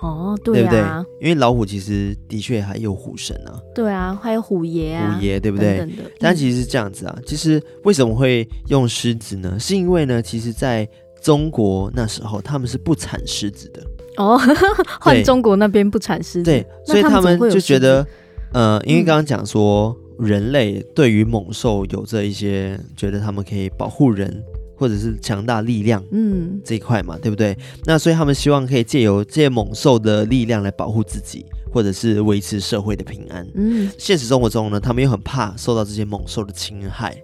[0.00, 0.80] 哦，对啊，对不对？
[1.20, 3.58] 因为老虎其实的确还有虎神啊。
[3.74, 5.14] 对啊，还有虎爷啊。
[5.16, 5.78] 虎爷对不对？
[5.78, 6.10] 等等的。
[6.20, 9.58] 但其实是这样子啊，其实为什么会用狮子呢？
[9.58, 10.88] 是因为呢，其实在
[11.20, 13.82] 中国那时候他们是不产狮子的。
[14.16, 14.38] 哦，
[15.00, 18.06] 换中国那边不产狮子，对，所以他们就觉得，
[18.52, 24.42] 呃，因为刚刚讲说，人类对于猛兽有着一些觉得他们可以保护人，
[24.76, 27.56] 或者是强大力量，嗯，这一块嘛，对不对？
[27.84, 33.46] 那所以他们希望可以借由这些猛兽的力量来保护自己，或者是维持社会的平安。
[33.54, 37.16] 嗯，现实生活中呢，他们又很怕受到这些猛兽的侵害。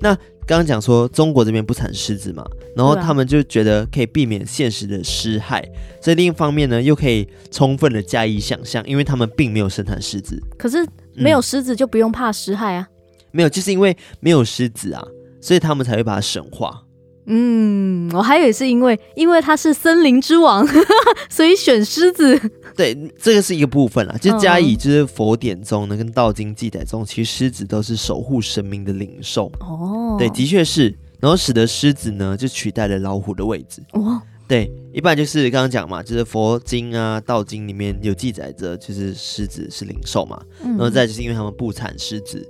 [0.00, 0.14] 那
[0.46, 2.44] 刚刚讲说中国这边不产狮子嘛，
[2.76, 5.66] 然后他们就觉得可以避免现实的狮害，
[6.02, 10.38] 所以另一方面呢，又可以充分的加以想象，因为他们并没有生产狮子。
[10.58, 12.86] 可是没有狮子就不用怕狮害啊？
[12.90, 12.94] 嗯，
[13.32, 15.02] 没有，就是因为没有狮子啊，
[15.40, 16.82] 所以他们才会把它神化。
[17.26, 20.66] 嗯，我还以为是因为因为它是森林之王，
[21.30, 22.38] 所以选狮子。
[22.76, 24.16] 对，这个是一个部分啦。
[24.20, 29.50] 就加以就是佛典中呢，跟道经记载中，其实狮子都是守护神明的灵兽。
[29.60, 30.94] 哦，对，的确是。
[31.20, 33.82] 然后使得狮子呢，就取代了老虎的位置。
[33.92, 40.42] 哦，对，一般就是刚刚讲嘛，就是佛经啊、道经里面有记载着，就是狮子是灵兽嘛。
[40.62, 42.46] 嗯，然后再就是因为他们不产狮子。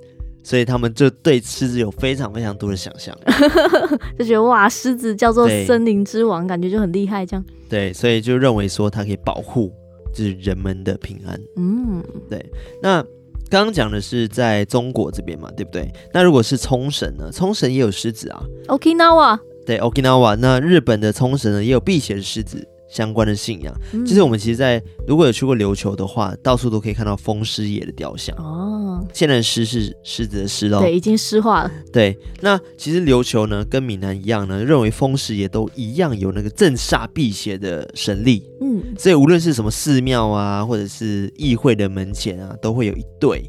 [0.46, 3.18] 所以他们就对狮子有非常非常多的想象，
[4.18, 7.42] 就觉得哇，狮子叫做森林之王，感觉就很厉害，这样。
[7.66, 9.72] 对，所以就认为说它可以保护
[10.14, 11.38] 就是人们的平安。
[11.56, 12.44] 嗯，对。
[12.80, 13.02] 那
[13.50, 15.92] 刚刚讲的是在中国这边嘛，对不对？
[16.12, 17.30] 那如果是冲绳呢？
[17.32, 18.42] 冲绳也有狮子啊。
[18.68, 19.38] Okinawa。
[19.66, 20.36] 对，Okinawa。
[20.36, 22.66] 那日本的冲绳呢，也有辟邪的狮子。
[22.88, 28.36] 相关的信仰，嗯、就是我们其实，在如果有去过琉球的话，到处都可以看到风狮爷的雕像。
[28.36, 31.72] 哦，现在狮是狮子的狮哦，对，已经狮化了。
[31.92, 38.44] 对，那其实琉球呢，跟闽南一样呢，认为风狮爷都一样有那个镇煞辟邪的神力。
[38.60, 43.44] 嗯，所以无论是什么寺庙啊，或者是议会的门前啊，都会有一对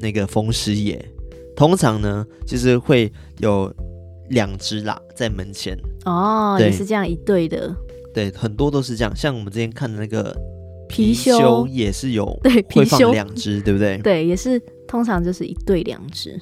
[0.00, 1.04] 那个风狮爷。
[1.54, 3.70] 通常呢，就是会有
[4.30, 5.76] 两只啦在门前。
[6.06, 7.74] 哦，对也是这样一对的。
[8.12, 9.14] 对，很多都是这样。
[9.16, 10.36] 像我们之前看的那个
[10.88, 13.98] 貔貅，也是有对会放两只，对不对？
[13.98, 16.38] 对，也是通常就是一对两只。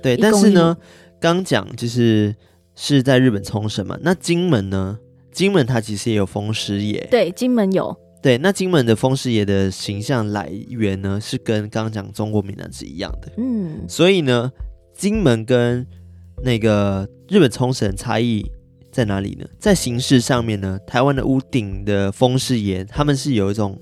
[0.00, 0.76] 对，但是呢，
[1.20, 2.34] 刚讲就是
[2.76, 3.98] 是在日本冲绳嘛。
[4.02, 4.98] 那金门呢？
[5.32, 7.06] 金门它其实也有风狮爷。
[7.10, 7.96] 对，金门有。
[8.22, 13.32] 对，那金门的风狮爷的形象来源呢，是跟刚刚讲中国闽南是一样的。
[13.36, 14.50] 嗯，所以呢，
[14.94, 15.86] 金门跟
[16.44, 18.44] 那个日本冲绳差异。
[18.98, 19.46] 在哪里呢？
[19.60, 23.78] 在形式上面呢，台湾的屋顶的风狮爷，他们是有一种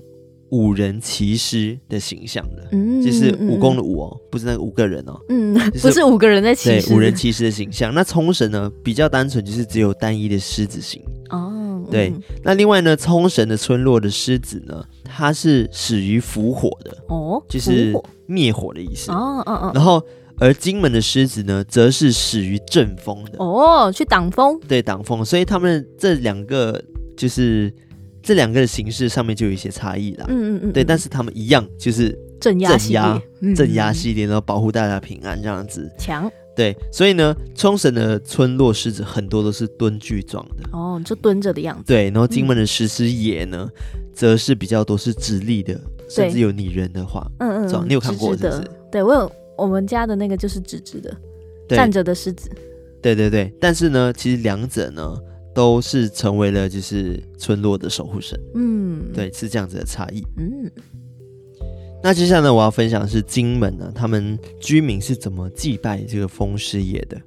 [0.51, 7.91] 五人骑狮的形象的，嗯，就是武功的武哦，不是那个五个人哦，嗯，不是五个人在骑狮，对，五人骑狮的形象。
[7.95, 11.01] 那冲绳呢，比较单纯，就是只有单一的狮子形
[11.31, 12.13] 哦，对。
[12.43, 17.91] 那另外呢，冲绳的村落的狮子呢，它是始于伏火的哦，就是
[18.27, 19.99] 灭火的意思哦，哦哦，然后。
[20.39, 24.59] 而金门的狮子呢，则是始于阵风的哦，去挡风。
[24.67, 25.25] 对，挡风。
[25.25, 26.81] 所以他们这两个
[27.15, 27.73] 就是
[28.21, 30.25] 这两个的形式上面就有一些差异啦。
[30.29, 30.71] 嗯嗯嗯。
[30.71, 33.21] 对，但是他们一样就是镇压镇压
[33.55, 35.91] 镇压系列，然后保护大家平安这样子。
[35.97, 36.31] 强。
[36.55, 41.83] 对，所以呢，冲绳的村落狮子很多都是蹲踞状的哦，就蹲着的样子。
[41.85, 43.69] 对，然后金门的石狮也呢，
[44.13, 48.63] 则是比较多是直立的，甚至有拟人的话，嗯嗯，你有看过是不是？
[48.91, 49.31] 对我有。
[49.57, 51.15] 我们家的那个就是直直的，
[51.69, 52.49] 站着的狮子。
[53.01, 55.17] 对对对，但是呢，其实两者呢
[55.53, 58.39] 都是成为了就是村落的守护神。
[58.55, 60.23] 嗯，对，是这样子的差异。
[60.37, 60.69] 嗯，
[62.03, 67.19] 那接下来呢，我要分享的是金门呢，他们居民是怎么祭拜这个风师爷的。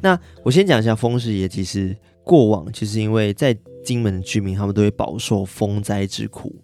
[0.00, 6.54] 那我先讲一下风师爷，其实过往就是因为在金门的居民，他们都会饱受风灾之苦。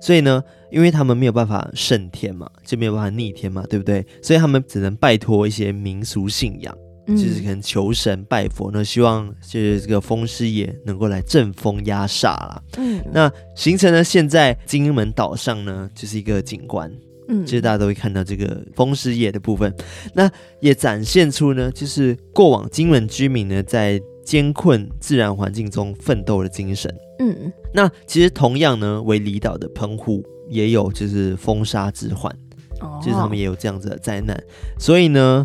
[0.00, 4.04] 所以呢，因为他们没有办法胜天嘛，就没有办法逆天嘛，对不对？
[4.22, 6.74] 所以他们只能拜托一些民俗信仰，
[7.06, 12.62] 嗯、就是可能求神拜佛呢，希望就是这个风师爷能够来镇风压煞啦。
[12.78, 16.90] 嗯，那形成了现在金门岛上呢，就是一个景观，
[17.28, 19.74] 嗯，其实大家都会看到这个风师爷的部分，
[20.14, 26.88] 那也展现出呢，就是过往金门居民呢在艰困自然环境中奋斗的精神。
[27.18, 32.32] 嗯，那其实同样呢，为离岛的澎湖也有就是风沙之患，
[32.80, 34.40] 哦，就是他们也有这样子的灾难。
[34.78, 35.44] 所以呢，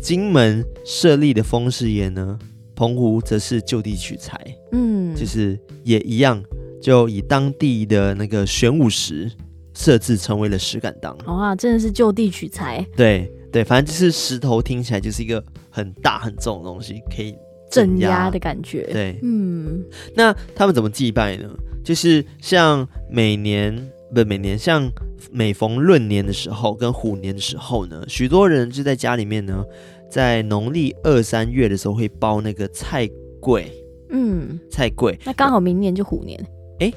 [0.00, 2.38] 金门设立的风师爷呢，
[2.74, 4.40] 澎湖则是就地取材，
[4.72, 6.42] 嗯，就是也一样，
[6.80, 9.30] 就以当地的那个玄武石
[9.74, 11.14] 设置成为了石敢当。
[11.26, 12.82] 哇，真的是就地取材。
[12.96, 17.36] 对对，反正就是石头听起来就是一个很大很重的东西，可以。
[17.74, 19.84] 镇压的感觉，对，嗯，
[20.14, 21.48] 那他们怎么祭拜呢？
[21.82, 23.74] 就是像每年
[24.14, 24.90] 不每年，像
[25.30, 29.64] 每逢闰年的时候跟虎年的时候呢，许多人就在家里面呢，
[30.10, 33.08] 在农历二三月的时候会包那个菜
[33.40, 33.70] 柜，
[34.10, 36.42] 嗯，菜柜，那刚好明年就虎年，
[36.78, 36.92] 哎，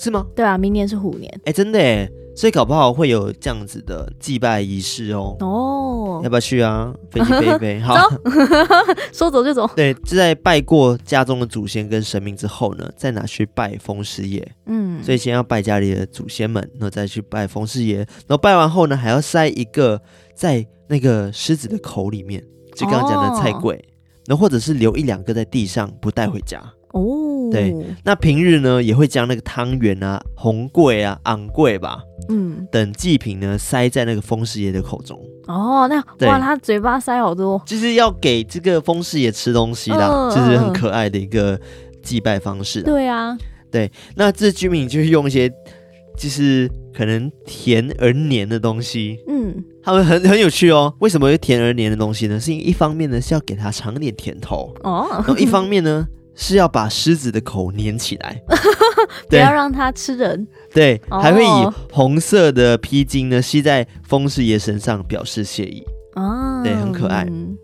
[0.00, 0.26] 是吗？
[0.34, 2.10] 对啊，明年是虎年，哎，真的哎。
[2.34, 5.36] 所以搞不好会有这样子的祭拜仪式哦。
[5.40, 6.94] 哦，要不要去啊？
[7.10, 7.96] 飞机飞一飞，好，
[9.12, 9.68] 说走就走。
[9.76, 14.48] 对，就在拜过家中的祖先跟神明之后呢，再拿去拜风师爷。
[14.66, 17.96] 嗯，所以先要拜家里的祖先们，然后再去拜风师爷。
[17.96, 20.00] 然后拜完后呢，还要塞一个
[20.34, 22.42] 在那个狮子的口里面，
[22.74, 23.78] 就刚刚讲的菜粿。
[24.26, 26.58] 然后或者是留一两个在地上，不带回家。
[26.92, 27.02] 哦，
[27.50, 27.74] 对。
[28.04, 32.00] 那平日呢，也会将那个汤圆啊、红桂啊、昂粿吧。
[32.28, 35.18] 嗯，等祭品呢，塞在那个风师爷的口中。
[35.48, 35.96] 哦，那
[36.28, 41.58] 哇，他嘴巴塞好多，就是要给这个风师爷吃东西啦，呃、就是很可爱的一个
[42.02, 42.82] 祭拜方式。
[42.82, 43.36] 对啊，
[43.68, 45.50] 对，那这居民就是用一些，
[46.16, 49.18] 就是可能甜而黏的东西。
[49.26, 50.94] 嗯，他们很很有趣哦。
[51.00, 52.38] 为什么会甜而黏的东西呢？
[52.38, 56.06] 是因为一方面呢是要给他尝点甜头哦，然后一方面呢。
[56.40, 58.42] 是要把狮子的口粘起来，
[59.28, 60.48] 不要让它吃人。
[60.72, 65.84] 对，还会以红色的披巾呢系在风师爷身上，表示谢意。
[66.14, 67.24] 哦，对，很可爱。
[67.28, 67.56] 嗯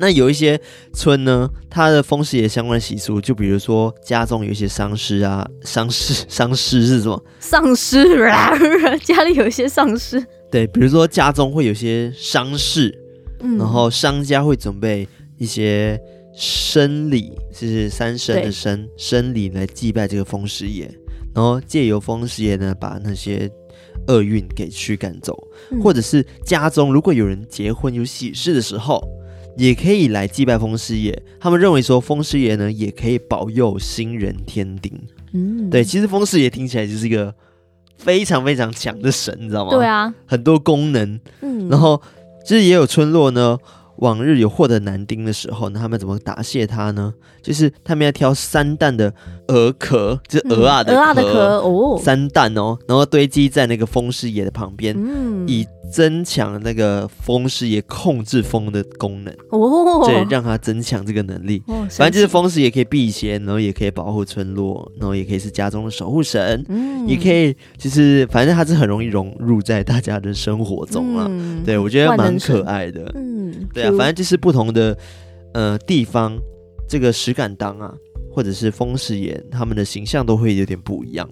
[0.00, 0.60] 那有一些
[0.92, 7.20] 村呢，它的风师爷相关习俗，就比如说家中有一些丧尸啊，丧尸丧尸是什么？
[7.40, 8.52] 丧尸啊，
[9.02, 10.24] 家里有一些丧尸。
[10.52, 12.96] 对，比如说家中会有些丧事，
[13.40, 16.00] 嗯，然后商家会准备一些
[16.32, 20.88] 生礼，就是三牲的生生礼来祭拜这个风师爷，
[21.34, 23.50] 然后借由风师爷呢，把那些
[24.06, 25.36] 厄运给驱赶走，
[25.70, 29.02] 嗯，或者是家中如果有人结婚有喜事的时候。
[29.56, 34.92] 也可以来祭拜风师爷，他们认为说风师爷呢也可以保佑新人天丁。
[35.32, 37.34] 嗯，对，其实风师爷听起来就是一个
[37.96, 39.72] 非常非常强的神，你知道吗？
[39.72, 41.18] 对啊，很多功能。
[41.40, 42.00] 嗯，然后
[42.46, 43.58] 其实也有村落呢。
[43.98, 47.14] 往日有获得男丁的时候，那他们怎么答谢他呢？
[47.42, 49.12] 就是他们要挑三担的
[49.48, 61.62] 鹅壳，就是鹅啊的鹅啊的壳哦，三担哦，然后堆积在那个风师爷的旁边，嗯，以增强那个风师爷控制风的功能哦，对，让它增强这个能力。
[61.66, 71.26] 哦，反正就是风师爷可以辟邪，然后也可以保护村落，然后也可以是家中的守护神，嗯，也可以就是反正它是很容易融入在大家的生活中了。
[71.30, 73.92] 嗯，对我觉得蛮可爱的，嗯，对啊。
[73.96, 74.96] 反正就是不同的
[75.54, 76.36] 呃地方，
[76.88, 77.94] 这个石敢当啊，
[78.30, 81.28] 或者是风师爷，他们的形象都会有点不一样。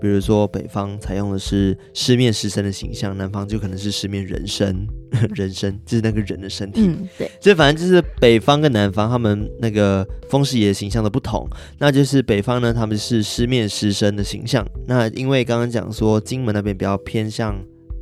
[0.00, 4.86] 比如说北方采用的是狮面狮身的形象，南方就可能是狮面人身，
[5.34, 6.82] 人身就是那个人的身体。
[6.82, 7.30] 嗯，对。
[7.40, 11.48] 所以反正就是北方跟南方他们那个风师爷的形象的不同。
[11.78, 14.66] 那就是北方呢，他们是狮面狮身的形象。
[14.86, 17.58] 那因为刚刚讲说金门那边比较偏向。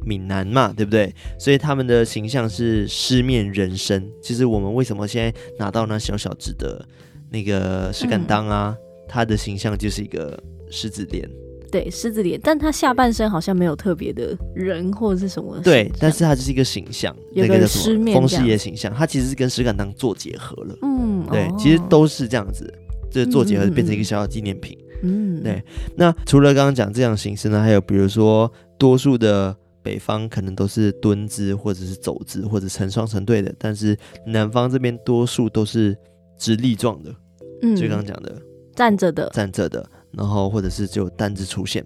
[0.09, 1.13] 闽南嘛，对不对？
[1.37, 4.09] 所以他们的形象是狮面人身。
[4.23, 6.87] 其实我们为什么现在拿到那小小只的
[7.29, 8.77] 那个石敢当啊？
[9.09, 10.41] 他、嗯、的形象就是一个
[10.71, 11.29] 狮子脸，
[11.77, 15.61] 对，狮子脸，但他下半身好像没有特别的人或者是什么。
[15.63, 20.79] 对，但是他就是一个形象，那个什么风师爷形象，他其实是跟石敢当做结合了。
[20.81, 22.73] 嗯，对，哦、其实都是这样子，
[23.11, 24.79] 就是做结合变成一个小小纪念品。
[25.03, 25.63] 嗯，对。
[25.95, 29.55] 那除了刚刚讲这样形式呢，还有比如说多数的。
[29.83, 33.97] 北方可能都是蹲姿，或者是走姿，或者成双成对的，但是
[34.27, 35.97] 南方这边多数都是
[36.37, 37.15] 直立状的，
[37.63, 38.35] 嗯，就刚刚讲的
[38.75, 41.85] 站着的，站着的，然后或者是就单字出现。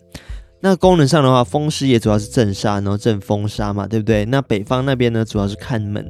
[0.60, 4.24] 那功能上的话，风师也主要是镇杀，然后镇风沙嘛，对不对？
[4.26, 6.06] 那北方那边呢，主要是看门，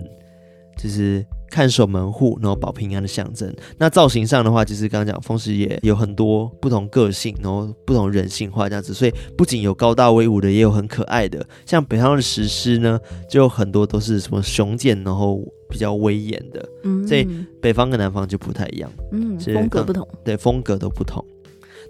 [0.76, 1.24] 就是。
[1.50, 3.52] 看守门户，然后保平安的象征。
[3.76, 8.94] 那造型上的话，就是刚刚讲风师也有很多不同个性，然后不同人性化这样子。
[8.94, 11.44] 所以不仅有高大威武的，也有很可爱的。
[11.66, 16.64] 像北方的石狮呢，就有很多都是什么雄健，然后比较威严的。
[16.84, 17.26] 嗯，所以
[17.60, 18.88] 北方跟南方就不太一样。
[19.10, 20.06] 嗯，风格不同。
[20.24, 21.24] 对，风格都不同。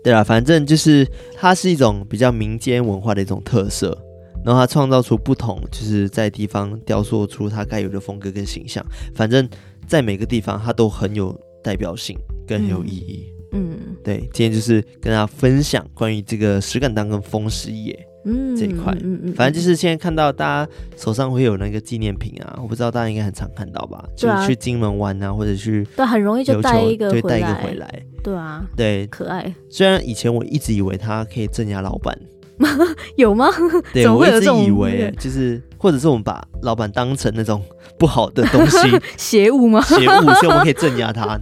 [0.02, 3.96] 对啊，反正就是它是一种比较民间文化的一种特色。
[4.42, 8.82] 然后它创造出不同，就是在地方雕塑出它该有的风格跟形象。
[9.14, 9.46] 反正，
[9.86, 13.26] 在每个地方，它都很有代表性，更有意义。
[13.52, 17.94] 嗯，对，今天就是跟大家分享关于这个石敢当跟风师爷
[18.24, 18.92] 嗯这一块。
[19.02, 24.04] 嗯嗯，反正就是现在看到大家手上会有那个纪念品啊，我不知道大家应该很常看到吧？
[24.16, 28.02] 就去金门玩啊，或者去对，很容易就带一个，对，带一个回来。
[28.22, 29.54] 对啊，对，可爱。
[29.68, 32.16] 虽然以前我一直以为它可以镇压老板。
[33.16, 33.48] 有吗？
[33.90, 37.62] 对，我一直以为就是，或者是我们把老板当成那种
[37.98, 38.76] 不好的东西，
[39.16, 39.80] 邪物吗？
[39.88, 41.40] 邪物，所以我们可以镇压他。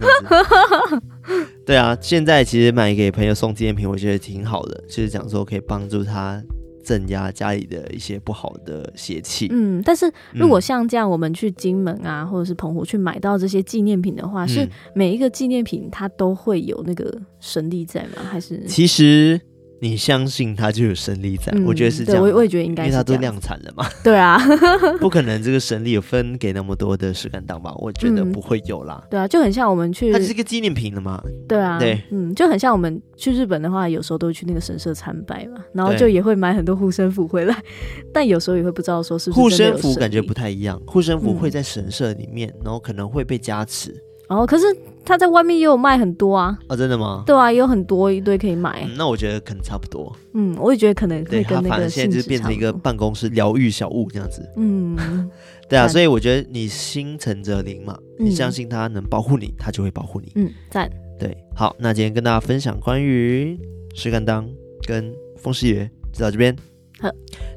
[1.65, 6.41] 对啊，现在其实买给朋友送纪念品，我觉得挺好的，就是讲说可以帮助他
[6.83, 9.47] 镇压家里的一些不好的邪气。
[9.51, 18.23] 嗯，但是如果像这样，我们去金门啊，或者是澎湖去买到这些纪念品的话，嗯、是每一个纪念品它都会有那个神力在吗？
[18.29, 19.39] 还是其实？
[19.81, 22.23] 你相信他就有神力在，嗯、我觉得是这样。
[22.23, 23.85] 我我也觉得应该，因为他都量产了嘛。
[24.03, 24.37] 对啊，
[24.99, 27.73] 不可能这个神力有分给那么多的石敢当吧？
[27.77, 29.01] 我觉得不会有啦。
[29.09, 31.21] 对啊，就很像我们去，它是一个纪念品的嘛。
[31.47, 37.55] 对啊，对，嗯，就很像我们去日本的话，有时候都会去那个神社参拜嘛，然后就也会买很多护身符回来，
[38.13, 43.95] 但有时候也会不知道说是护身符感觉不太一样，护身符会在神社里面，然后可能会被加持。
[44.27, 44.65] 哦，可是
[45.09, 46.55] 他在外面也有卖很多啊！
[46.67, 47.23] 哦，真的吗？
[47.25, 48.83] 对啊，也有很多一堆可以买。
[48.85, 50.15] 嗯，那我觉得可能差不多。
[50.35, 51.69] 嗯，我也觉得可能会跟那个。
[51.69, 54.47] 他反正现在就变成一个办公室疗愈小物这样子。
[54.55, 54.95] 嗯，
[55.67, 60.31] 对啊，所以我觉得你心诚则灵嘛，你相信他能保护你，他就会保护你。
[60.35, 60.87] 嗯，赞。
[61.17, 63.59] 对，好，那今天跟大家分享关于
[63.95, 64.47] 石敢当
[64.87, 66.55] 跟风师爷就到这边。
[66.99, 67.09] 好，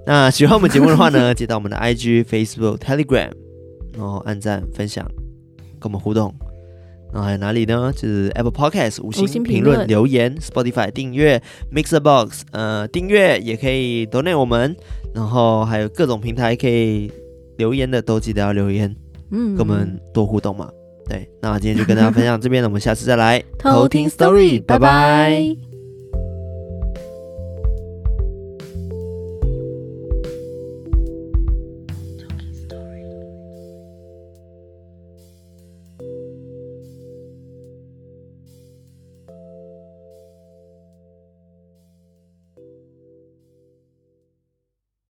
[0.07, 3.31] 那喜欢我们节目的话呢， 接到我们的 IG、Facebook、Telegram，
[3.93, 5.07] 然后按赞、分享，
[5.79, 6.35] 跟我们互动。
[7.13, 7.93] 然后还有哪里呢？
[7.95, 11.41] 就是 Apple Podcast 五星评论留言，Spotify 订阅
[11.73, 14.75] ，Mixer Box 呃订阅也可以 donate 我们，
[15.15, 17.13] 然后还有各种平台可以
[17.59, 18.95] 留言的都记得要留言。
[19.31, 20.69] 嗯，跟我们多互动嘛。
[21.09, 25.72] 对，那今天就跟大家分享这边了，我们下次再来偷听 story，拜拜。